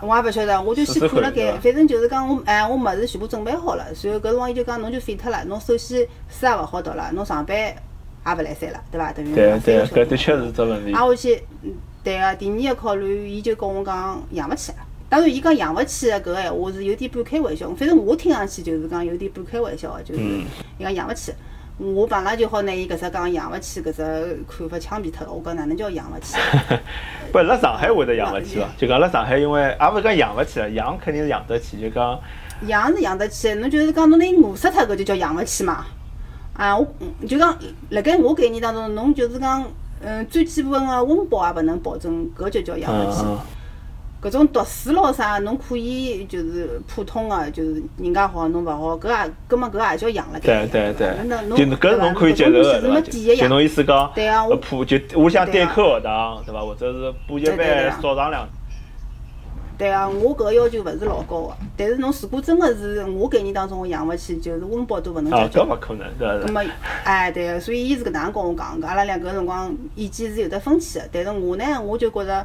[0.00, 7.74] 我也勿晓得，我就先看了该，反正就是讲我哎，我物事全部准备好了，然后搿辰光伊就讲侬就废脱了，侬首先书也勿好读了，侬上班也
[8.34, 9.12] 勿来三了，对伐？
[9.12, 10.92] 等于对对，搿的确是只问题。
[10.92, 11.42] 挨下去，
[12.04, 14.72] 对个，第二个考虑，伊就跟我讲养勿起，
[15.08, 20.44] 当然，伊讲养勿起个搿个闲话是有点半开玩笑，反正我听上去就是讲有点半开玩笑个，就是嗯
[20.78, 21.32] 伊讲养勿起。
[21.78, 25.32] 我本来就好拿伊搿只讲养勿起搿只看法枪毙脱了。
[25.32, 26.36] 我讲哪能叫养勿起？
[27.32, 28.66] 不，辣上海会得养勿起伐？
[28.76, 32.18] 就讲辣上海，因为也勿是讲养勿起了，养肯定是养得起，就讲
[32.66, 35.86] 养是养得起，侬就是讲侬拿伊饿死脱搿就叫养勿起嘛。
[36.54, 37.56] 啊，我嗯就讲
[37.90, 39.64] 辣盖我概念当中，侬就是讲
[40.00, 43.24] 嗯最基本个温饱也勿能保证，搿就叫养勿起。
[44.20, 50.92] 搿种读书咯啥，侬可以就是普通个，就是人家好侬勿好，搿也搿么搿也叫养了对该。
[50.92, 52.96] 对对就搿侬可以接受的，对伐？
[52.96, 56.60] 搿种东西是没底的就呀侬意思讲，对啊我呃普就我想对啊单科学堂，对伐？
[56.62, 58.48] 或者是补习对对对班啊少上两，
[59.78, 65.72] 对啊，我搿个要求勿是老高个，但是侬如果真个是我概念当中我养勿起，就是温饱都勿能啊，解决搿。
[65.72, 66.46] 勿可能，对伐？
[66.46, 66.64] 葛么，
[67.04, 71.08] 哎，对个，所以伊是搿能样跟我讲，阿拉两个辰光意见是有得分歧个。
[71.12, 72.44] 但是我呢，我就觉着，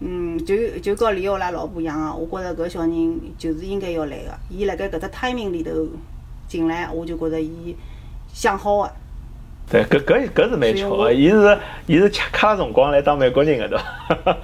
[0.00, 4.38] 嗯，就就跟李欧拉老婆一样个，我觉着搿小人就是应该要来个。
[4.48, 5.70] 伊辣盖搿只 timing 里头
[6.48, 7.76] 进来，我就觉着伊
[8.32, 8.92] 想好个。
[9.70, 14.36] 对，搿搿搿是蛮巧个，伊是伊是吃卡辰光来当美国人个，对伐？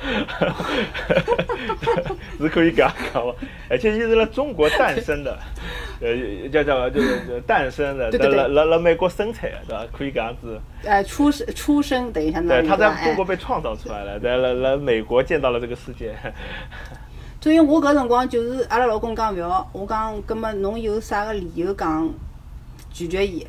[2.38, 3.34] 是可以搿样讲伐？
[3.68, 5.36] 而且伊是辣中国诞生的，
[6.00, 9.84] 呃，叫叫就是诞生的，辣辣辣美国生产的，对伐？
[9.92, 10.60] 可以搿样子。
[10.84, 16.14] 呃，出生出生等于相当对，于他在中国被创造出来了，在来来美国见到了这个世界。
[17.42, 22.08] 所以我搿辰光就是阿拉老公讲勿要，我讲，葛末侬有啥个理由讲
[22.92, 23.46] 拒绝伊，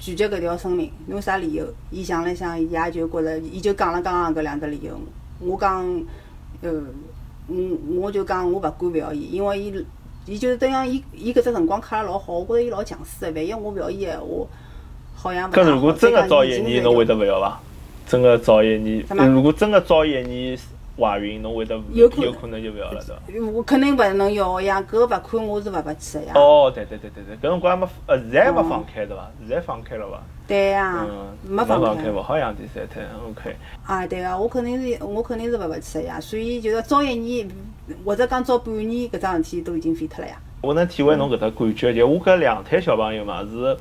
[0.00, 0.90] 拒绝搿条生命？
[1.06, 1.64] 侬有啥理由？
[1.90, 4.98] 伊想了想，伊也就觉着，伊就讲了刚刚搿两个理由。
[5.38, 5.86] 我讲，
[6.62, 6.72] 呃，
[7.46, 7.56] 我
[8.00, 9.86] 我就讲我勿敢勿要伊，因为伊
[10.26, 13.32] 伊就是等样伊伊搿只辰光卡了老好，我觉着伊老强势的。
[13.32, 14.26] 万一我勿要伊闲话，
[15.14, 15.52] 好像勿。
[15.52, 17.60] 搿如果真的早一年，侬会得勿要伐？
[18.06, 20.58] 真的早一年如果真的早一年
[21.00, 23.46] 怀孕，侬会得有可能有可能就勿要了，对伐？
[23.52, 26.32] 我肯定勿能要个呀，搿个勿看我是勿勿去个呀。
[26.34, 29.30] 哦，对对对对对，搿辰光还没呃，现在还没放开对伐？
[29.40, 30.20] 现在放开了伐？
[30.46, 32.10] 对呀，嗯，没放开放开，。
[32.10, 33.56] 勿好养第三胎，OK。
[33.86, 37.48] 啊，对个，我肯定是我肯定是勿勿去个呀，所以就是早一年
[38.04, 40.36] 或者讲早半年搿桩事体都已经废脱了呀。
[40.60, 43.76] 我能体会侬搿只感觉，就我搿两胎小朋友嘛是，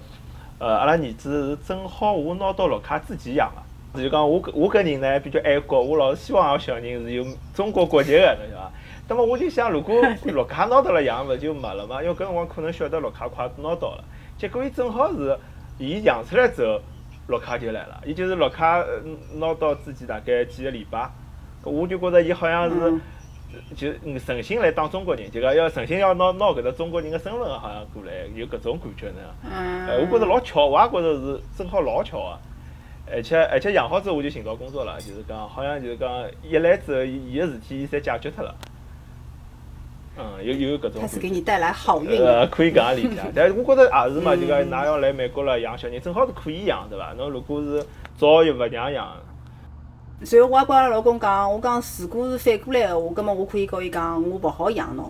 [0.59, 3.61] 呃，阿拉儿子是正好我拿到绿卡之前养个。
[3.95, 8.71] 就讲我搿我个人呢比较爱国，我老是希望我小人是有中国国籍个，侬晓得伐？
[9.07, 12.01] 那么我就想，如果绿卡拿到了养，勿就没了嘛？
[12.03, 14.03] 因为搿辰光可能晓得绿卡快拿到了，
[14.37, 15.37] 结果伊正好是
[15.77, 16.79] 伊养出来之后，
[17.27, 18.01] 绿卡就来了。
[18.05, 19.01] 伊就是绿卡呃
[19.35, 21.09] 拿到之前大概几个礼拜，
[21.63, 22.75] 搿我就觉着伊好像是。
[22.91, 23.01] 嗯
[23.75, 29.15] 就嗯诚心来当中国人，就讲要诚心要拿拿搿只中国人的身份，好像过来有搿种感觉呢。
[29.43, 29.87] 嗯。
[29.87, 32.37] 哎，我觉着老巧，我也觉着是正好老巧啊。
[33.11, 36.09] 而且而且养好之后我就寻到工作了，就是讲好像就是讲
[36.43, 38.55] 一来之后，伊伊个事体侪解决脱了。
[40.17, 41.19] 嗯，有有搿种开始。
[41.19, 42.19] 给你带来好运。
[42.21, 47.13] 呃，可以搿样理解， 但是我觉着也是嘛，就讲㑚要来美国了养小人，正好是可以养，对伐？
[47.17, 47.85] 侬如果是
[48.17, 49.07] 早又勿让养，
[50.25, 55.09] 随后我也跟阿拉老公讲，我讲如果是反过来个话，葛末我可以告伊讲，我勿好养侬，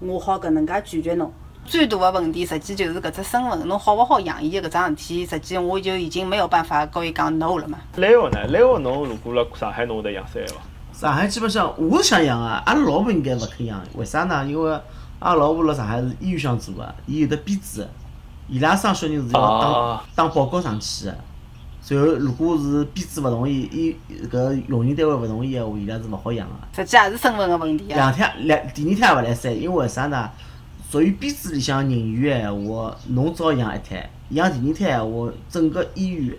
[0.00, 1.32] 我好搿能介拒绝侬。
[1.68, 7.78] 最大的问题实际就是搿只身份，侬好勿好养伊搿桩事体，实际我就已经没有办法告伊讲 no 了嘛。
[7.96, 8.46] 来欧呢？
[8.48, 10.60] 来欧侬如果辣上海侬会得养三个伐？
[10.94, 14.46] 上海基本上我是想养啊，阿拉老婆应该勿肯养，为啥呢？
[14.46, 14.70] 因为
[15.18, 17.90] 阿拉老婆辣上海是医院上做个，伊有得编制的，
[18.48, 21.18] 伊拉生小人是要啊打打报告上去的。
[21.90, 23.96] 然后如果是编制勿同意，医
[24.32, 26.54] 搿用人单位勿同意个话，伊拉是勿好养个。
[26.74, 27.96] 实际也是身份个问题啊。
[27.96, 30.30] 两胎两第二胎也勿来三，因为为啥呢？
[30.90, 36.34] 属于编制里向人员个闲话，侬只好养一胎，养第二胎闲话，整个医院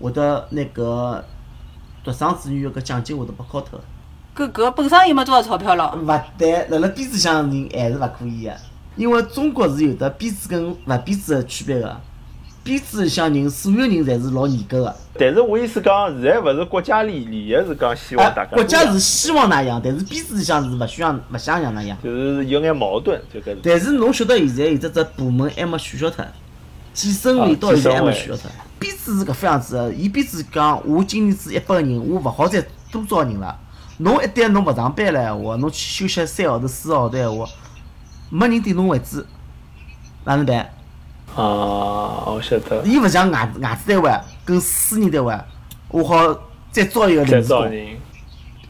[0.00, 1.24] 会得那个
[2.02, 3.84] 独生子女个搿奖金会得被敲脱个。
[4.34, 5.94] 搿搿本身又没多少钞票了。
[5.96, 8.56] 勿对，辣辣编制里向人还是勿可以个，
[8.96, 12.00] 因为中国是有得编制跟勿编制个区别个。
[12.64, 14.96] 编制里向人，所有人侪是老严格个。
[15.18, 21.98] 但是我意思讲，现在勿是国家利利益是讲希望大啊家，国家是希望那样，但是编制里向是勿需要勿想让那样。
[22.02, 23.56] 就是有眼矛盾，就搿。
[23.62, 26.24] 但是侬晓得现在有只只部门还没取消脱，
[26.94, 28.50] 计生委到现在还没取消脱。
[28.78, 33.58] 编制是搿副样子个，伊编制讲我今年子一百个人，我勿好再多招人了。
[33.98, 37.46] 侬一旦侬勿上班了闲话，侬去休息三号头、四个号头闲话，
[38.30, 39.26] 没人顶侬位置，
[40.24, 40.68] 哪能办？
[41.34, 42.82] 啊，我晓得。
[42.84, 44.10] 伊勿像外外资单位
[44.44, 45.38] 跟私人单位，
[45.88, 46.36] 我好
[46.70, 47.72] 再招一个再临时工。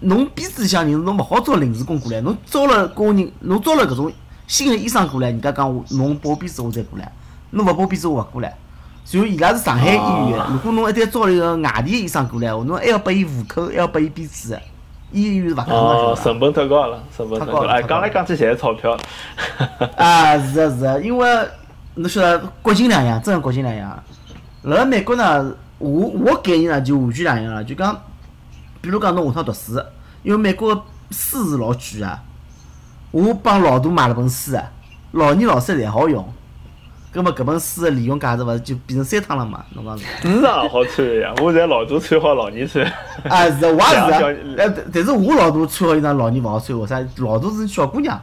[0.00, 2.20] 侬编制里向人，侬勿好招临时工过来。
[2.20, 4.12] 侬招了工人，侬招了搿种
[4.46, 7.10] 新的医生过来，人家讲我侬报编制我再过来，
[7.50, 8.54] 侬勿报编制我勿过来。
[9.10, 14.60] 然后伊拉是上海医院的啊，如果侬一旦招了一个外地的医生过来，侬还要拨伊户口，还要拨伊编制的。
[15.10, 17.72] 医院是勿讲哦，个，成本太高了，成本太高了。
[17.72, 18.96] 哎，讲来讲去侪是钞票。
[19.96, 21.28] 啊，是个是个，因为
[21.94, 24.02] 侬晓得国情两样，真个国情两样。
[24.62, 27.94] 辣辣美国呢，我我概念呢就完全两样了，就讲，
[28.80, 29.82] 比如讲侬下趟读书，
[30.22, 32.22] 因为美国个书是老贵啊。
[33.10, 34.64] 我帮老大买了本书啊，
[35.10, 36.26] 老二老三侪好用。
[37.12, 39.62] 葛末搿本书个利用价值勿是就变成三趟了嘛？
[39.74, 40.04] 侬讲是？
[40.40, 42.86] 是啊，好穿个呀，我侪老大穿好，老二穿。
[43.28, 44.06] 啊，是的，我也是
[44.56, 44.74] 两啊。
[44.90, 47.04] 但是我老大穿好衣裳，老二勿好穿，为啥？
[47.18, 48.18] 老大是小姑娘，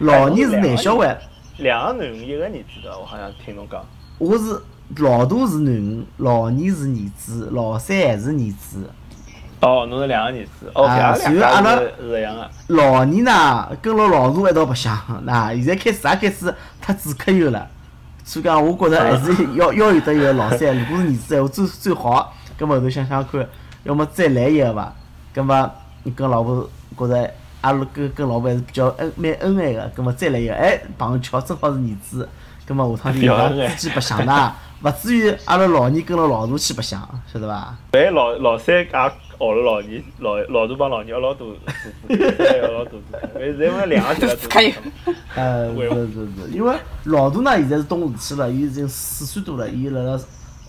[0.00, 1.18] 老二是男小孩。
[1.58, 3.82] 两个囡恩，一个儿子的，我好像听侬讲。
[4.18, 4.60] 我是
[4.96, 8.90] 老大是囡恩，老二是儿子，老三还是儿子。
[9.60, 10.70] 哦，侬是两个儿子。
[10.74, 12.50] OK，啊阿拉两随后阿拉家是是一样的。
[12.68, 17.66] 老二呢，跟牢老大一道白相，那 现在开始也开始太主客有了。
[18.22, 20.78] 所以讲，我觉着还是 要要有得一个老三。
[20.78, 23.48] 如果是儿子闲话，最最好，葛末后头想想看，
[23.84, 24.92] 要么再来一个伐？
[25.32, 25.70] 葛末
[26.02, 32.28] 你跟老婆觉着阿拉跟跟老婆还是比较恩蛮恩爱个，葛末再来一个，哎，碰巧正好是儿子，
[32.66, 37.00] 葛末下趟就比较恩爱伊拉之间白相呐， 勿至于阿拉老二跟牢老大去白相，
[37.32, 37.76] 晓得伐？
[37.92, 38.84] 万一老老三也
[39.38, 41.56] 学了老二，老老大帮老二学老大字，
[42.08, 42.96] 学老大字，
[43.34, 44.72] 万一侪问两个字可以
[45.34, 50.18] 呃，是是是，因为老大呢现在是懂事体了，伊已经四岁多了，伊辣辣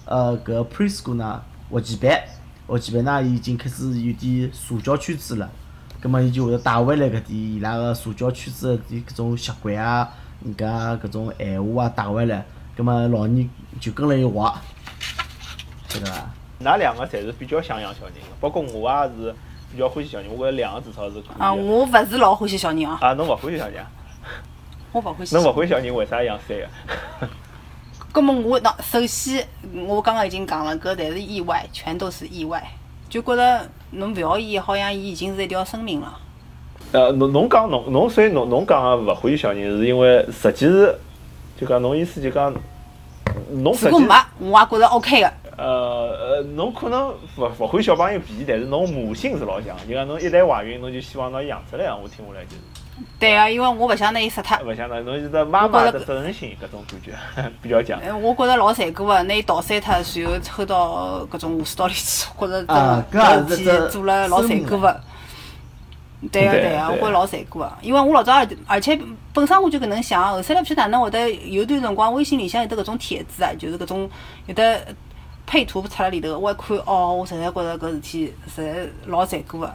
[0.06, 2.22] 呃搿 preschool 呢学前班，
[2.68, 5.50] 学前班呢伊已经开始有点社交圈子了，
[6.00, 10.08] 葛末伊就会得带回来搿点伊拉个社交圈子的搿种习惯啊，
[10.44, 13.46] 人家搿种闲话啊带回来，葛末老二
[13.80, 14.54] 就跟了伊学，
[15.90, 16.30] 晓得伐？
[16.64, 19.36] 㑚两个侪是比较想养小人个，包括我也是
[19.72, 21.62] 比较欢喜小人，我觉着两个至少是可以啊，的。
[21.62, 23.90] 我勿是老欢喜小人啊，啊，侬勿欢喜小人啊？
[24.94, 25.36] 我勿欢喜。
[25.36, 27.28] 侬勿欢喜小人，为啥养三个？
[28.12, 29.48] 葛么我那首先
[29.88, 32.64] 我刚刚已经讲了，搿侪是意外，全都是意外，
[33.10, 36.20] 就觉着侬勿要伊，好像伊已经是一条生命了。
[36.92, 40.98] 呃，侬侬讲侬侬所以侬侬讲个勿欢喜小人，是因为实际是
[41.60, 42.54] 就讲侬意思就讲
[43.52, 45.34] 侬如果没，我也觉着 OK 个。
[45.58, 51.92] 呃呃，侬可能勿勿欢喜小朋友皮，但是侬母性是老强，就讲侬一旦怀孕，侬就希望拿伊养出来。
[51.92, 52.58] 我听下来就是，
[53.20, 54.56] 对啊，因为我勿想拿伊杀脱。
[54.64, 57.12] 勿想拿侬就是妈妈的责任心搿种感觉
[57.62, 58.00] 比较强。
[58.00, 65.02] 哎，我觉着老残酷个，拿伊倒三脱，然后抽到搿种下水道里去， 我觉着啊真搿也是搿事体做了老残酷个。
[66.32, 69.00] 对个对对个，我觉着老残酷个，因为我老早而而且
[69.34, 74.10] 本身我就搿能想，后头来勿晓得哪能会得有段辰光微信里向有得搿种帖子啊，就是搿种
[74.48, 74.82] 有得
[75.48, 79.74] 配图出辣里头，我一看哦，我实在觉着搿事体实在老残酷个。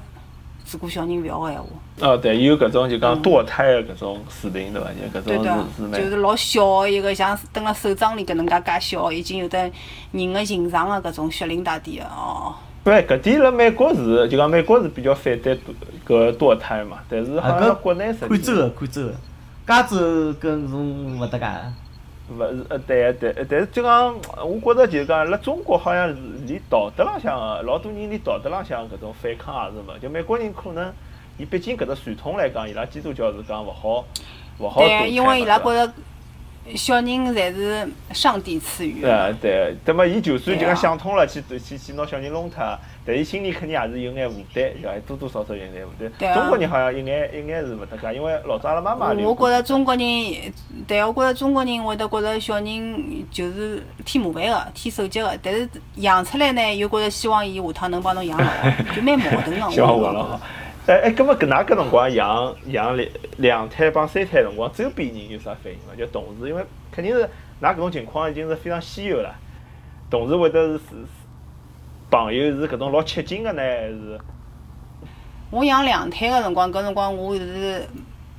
[0.70, 1.68] 如果小人勿要个闲话，
[2.00, 4.88] 哦，对，有搿种就讲堕胎的搿种视频对伐？
[4.92, 9.70] 就搿种是是，蛮就是老小个一个，像蹲辣手掌里搿能介介小，已经有得
[10.12, 12.54] 人个形状个搿种血淋大地个哦。
[12.84, 15.60] 对，搿点辣美国是就讲美国是比较反对堕
[16.06, 19.14] 搿堕胎嘛，但是好像国内实际看州个看州个，
[19.66, 19.96] 加州
[20.40, 21.46] 跟搿种勿搭界。
[22.38, 24.14] 勿是呃对对，但是就讲
[24.44, 26.16] 我觉着就是讲辣中国好像是
[26.46, 30.92] 连道德浪向个老多人连道德浪向搿种反抗也是勿，就美国人可能
[31.38, 34.04] 伊毕竟搿只传统来讲，伊拉基督教是讲勿好
[34.58, 35.92] 勿好对，因为伊拉觉着
[36.76, 39.34] 小人侪是上帝赐予对啊的。
[39.40, 44.90] 对，那么伊就算就讲想通了，去去去拿小人弄脱，但伊心里肯定也是有眼负担，对伐？
[45.06, 46.32] 多多少少有眼负对担。
[46.32, 50.04] 啊中国人好像一眼一眼是勿搭界，因为老早阿拉妈妈就我觉着中国人，
[50.86, 59.68] 对，我觉着中国人会得觉着小人就是添麻烦个、添手脚个，但是养出来呢，又觉着希望伊下趟能帮侬养好，就蛮矛盾个。
[59.74, 60.40] 希望我活了好。
[60.84, 65.94] 哎哎，葛末搿㑚搿辰光养养两两胎帮三胎辰光，周边人有啥反应伐？
[65.96, 67.22] 就同事，因为肯定是
[67.60, 69.32] 㑚搿种情况已经是非常稀有了。
[70.10, 70.80] 同事会得是是
[72.10, 74.20] 朋友是搿种老吃惊个呢，还是
[75.50, 77.86] 我养两胎个辰光，搿辰光我是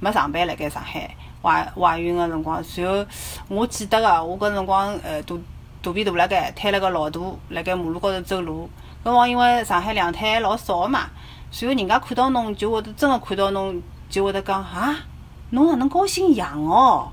[0.02, 1.10] 没上班辣盖上海
[1.42, 3.06] 怀怀孕个辰光，然后
[3.48, 5.42] 我记得个，我搿辰光呃肚
[5.82, 8.70] 肚皮大辣盖，推了个老大辣盖马路高头走路，
[9.02, 11.10] 搿辰光因为上海两胎老少个嘛，
[11.60, 14.96] 然后人家看到侬就会得真个看到侬就会得讲啊，
[15.52, 17.08] 侬哪能高兴养哦，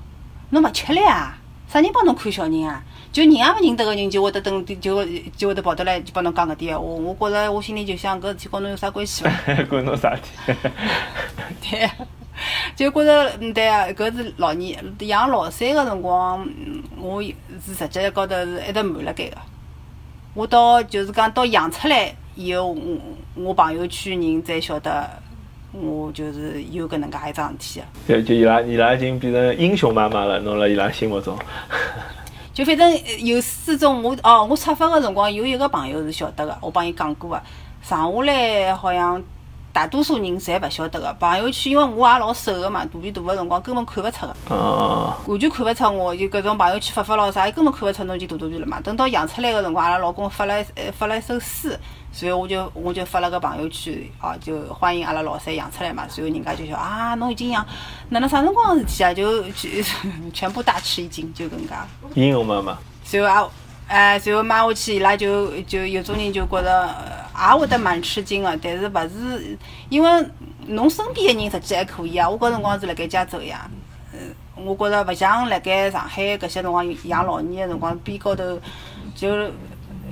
[0.49, 1.37] 侬勿吃力啊？
[1.67, 2.83] 啥人帮侬看小人啊？
[3.13, 9.31] 就认也勿认得个人就会得等就会就会得跑得来就帮侬讲搿点闲话，我觉着我心里就想搿事体跟侬有啥关系伐？
[9.69, 10.31] 关侬啥体？
[11.61, 11.89] 对，
[12.75, 19.37] 就觉着嗯对啊，搿是老年养老三个辰光，嗯我是实际高头是一直瞒辣盖个。
[20.33, 22.97] 我到就是讲到养出来以后，我
[23.35, 25.09] 我朋友圈人才晓得，
[25.71, 28.21] 我就是有搿能介一桩事体个。
[28.21, 31.37] 就就伊拉伊拉已经变成英雄妈妈了，侬辣伊拉心目中。
[32.53, 37.41] 就反正呃有始终，我哦，我出发个辰光有一个朋友是晓得个，我帮伊讲过个，
[37.81, 39.23] 剩下来好像
[39.71, 41.13] 大多数人侪勿晓得个。
[41.13, 48.81] 朋友圈因为我也老瘦个嘛，肚皮大个辰光根本看勿出个，哦，完全看勿出我就搿种朋友圈发发咯啥，伊根本看勿出侬已经大肚皮了嘛。
[48.81, 51.79] 等到养出来个辰光，阿拉老公发了呃发了一首诗，
[52.19, 56.03] 然后我就我就发了个朋友圈，哦，就欢迎阿拉老三养出来嘛。
[56.03, 57.65] 然后人家就说啊，侬已经养，
[58.09, 59.13] 哪能啥辰光个事体啊？
[59.13, 59.69] 就 就
[60.33, 61.73] 全部大吃一惊，就搿能介。
[62.15, 62.77] 英雄妈妈，
[63.11, 63.51] 然后啊，
[63.87, 66.87] 哎，然后买下去，伊拉就就有种人就觉着
[67.33, 69.57] 呃也会得蛮吃惊个，但是勿是
[69.89, 70.25] 因为
[70.67, 72.29] 侬身边个人实际还可以啊。
[72.29, 73.69] 我搿辰光是辣盖加州呀，
[74.13, 74.19] 嗯，
[74.65, 78.59] 我觉着勿像辣盖上海搿些辰光养老年个辰光，边高头
[79.15, 79.29] 就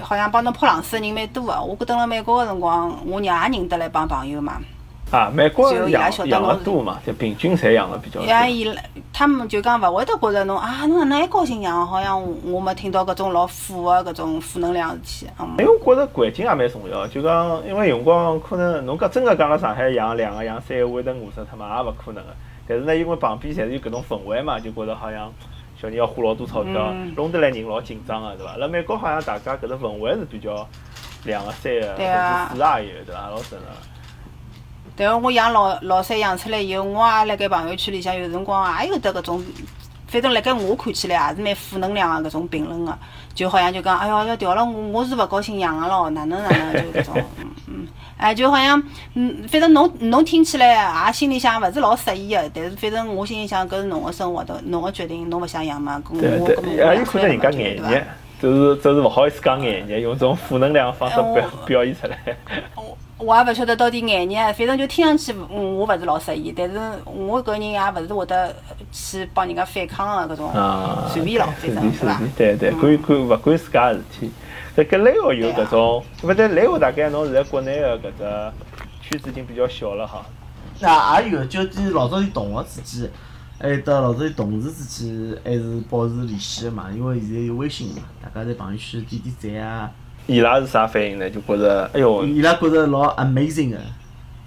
[0.02, 1.62] 好像帮侬泼冷水个人蛮多个。
[1.62, 4.54] 我搿蹲辣美国个辰光，我娘也认得了一帮朋友嘛。
[5.12, 8.30] 啊，美国就伊拉养养晓得多嘛，就平均侪养了比较多。
[8.30, 8.80] 呀，伊拉
[9.12, 11.88] 他们就讲勿会得觉着侬啊，侬哪能还高兴养？
[11.88, 15.32] 好像我我没听到搿种老负个搿种负能量事体。
[15.40, 22.30] 嗯因为我觉着环境也蛮重要，就讲因为有辰光可能侬讲真个讲辣上海养两个养三个会得饿死脱嘛，也勿可能个。
[22.68, 25.34] 但是呢，因为旁边侪是有搿种氛围嘛，就觉着好像
[25.82, 28.58] 小人要花老多钞票嗯，弄得来人老紧张个，对伐？
[28.58, 30.68] 辣美国好像大家搿只氛围是比较
[31.24, 33.30] 两个、三个，甚至四个也有，对伐？
[33.30, 33.70] 老正常。
[34.98, 39.42] 但是我养老老三养出来以后，我也辣盖朋友圈里向有辰光也有得搿种，
[40.08, 43.00] 反正辣盖我看起来也是蛮负能量个搿种评论个，
[43.34, 47.88] 就好像就讲，哎哟要调了我，我是勿高兴养个咯，哪能哪能就搿种，嗯 嗯，
[48.20, 48.82] 哎就好像，
[49.14, 58.02] 嗯，反正侬侬听起来也心里向勿是老适意个，但是反正我心里想搿是侬个生活的，侬个决定，侬勿想养嘛，搿我对搿么对，也有可能人家眼热？，
[58.42, 62.18] 就是就是勿好意思讲眼热，用这种负能量的方式表表现出来。
[63.18, 68.54] 我也勿晓得到底眼热，反正就听上去嗯我勿是老适意，但是我搿人也勿是会得
[68.92, 71.76] 去帮人家反抗个搿种啊，随便咯，是反
[72.18, 74.32] 正对对对，嗯管管勿管自家个事体。
[74.80, 78.52] 但搿雷欧有搿种，勿但雷欧大概侬现在国内个搿只
[79.02, 80.26] 圈子已经比较小了哈。
[80.80, 83.12] 那也有，就跟老早的同学之间，
[83.60, 86.90] 还有得老早的同事之间，还是保持联系的嘛。
[86.96, 89.92] 因为现在有微信嘛，大家在朋友圈点点赞啊，
[90.28, 91.30] 伊拉是啥反应呢？
[91.30, 93.78] 就觉着，哎哟伊拉觉着老 amazing 个。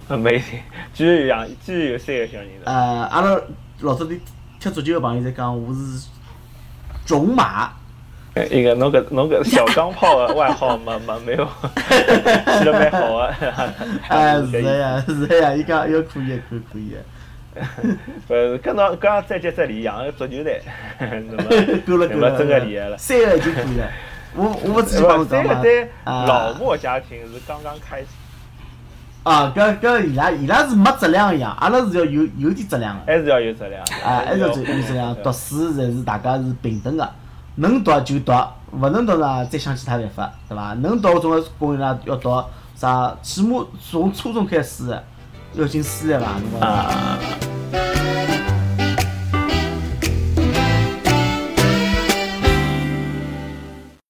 [0.09, 0.61] ，amazing，
[0.95, 2.65] 居然有两，居然有三个小人的。
[2.65, 3.39] 呃，阿拉
[3.81, 4.15] 老早的
[4.59, 6.07] 踢足球个朋友在讲，我是
[7.05, 7.71] 种马。
[8.35, 11.45] 哎一个侬搿侬搿小钢炮的 外号没没没有，
[12.57, 13.33] 起得蛮好个。
[14.07, 16.97] 哎，是个呀，是个呀，伊讲要可以，可以可以个。
[18.27, 20.59] 不是，跟侬刚刚再接再厉，养个足球队，
[21.85, 22.97] 够了够了，真个厉害了。
[22.97, 23.87] 三个已经可以了。
[24.35, 28.07] 我我之前帮侬这讲嘛个对，啊老莫家庭是刚刚开始，
[29.21, 33.05] 啊，搿搿伊拉伊拉是没质量个养，阿拉是要有有点质量个。
[33.05, 33.95] 还是要有质量的。
[34.03, 37.07] 啊，还是要有有质量，读书侪是大家是平等个，
[37.55, 38.31] 能读就读，
[38.71, 40.73] 勿能读呢再想其他办法，对伐？
[40.73, 42.43] 能读总归供伊拉要读
[42.75, 44.99] 啥，起码从初中开始
[45.53, 46.27] 要进私立伐？
[46.39, 48.52] 对伐？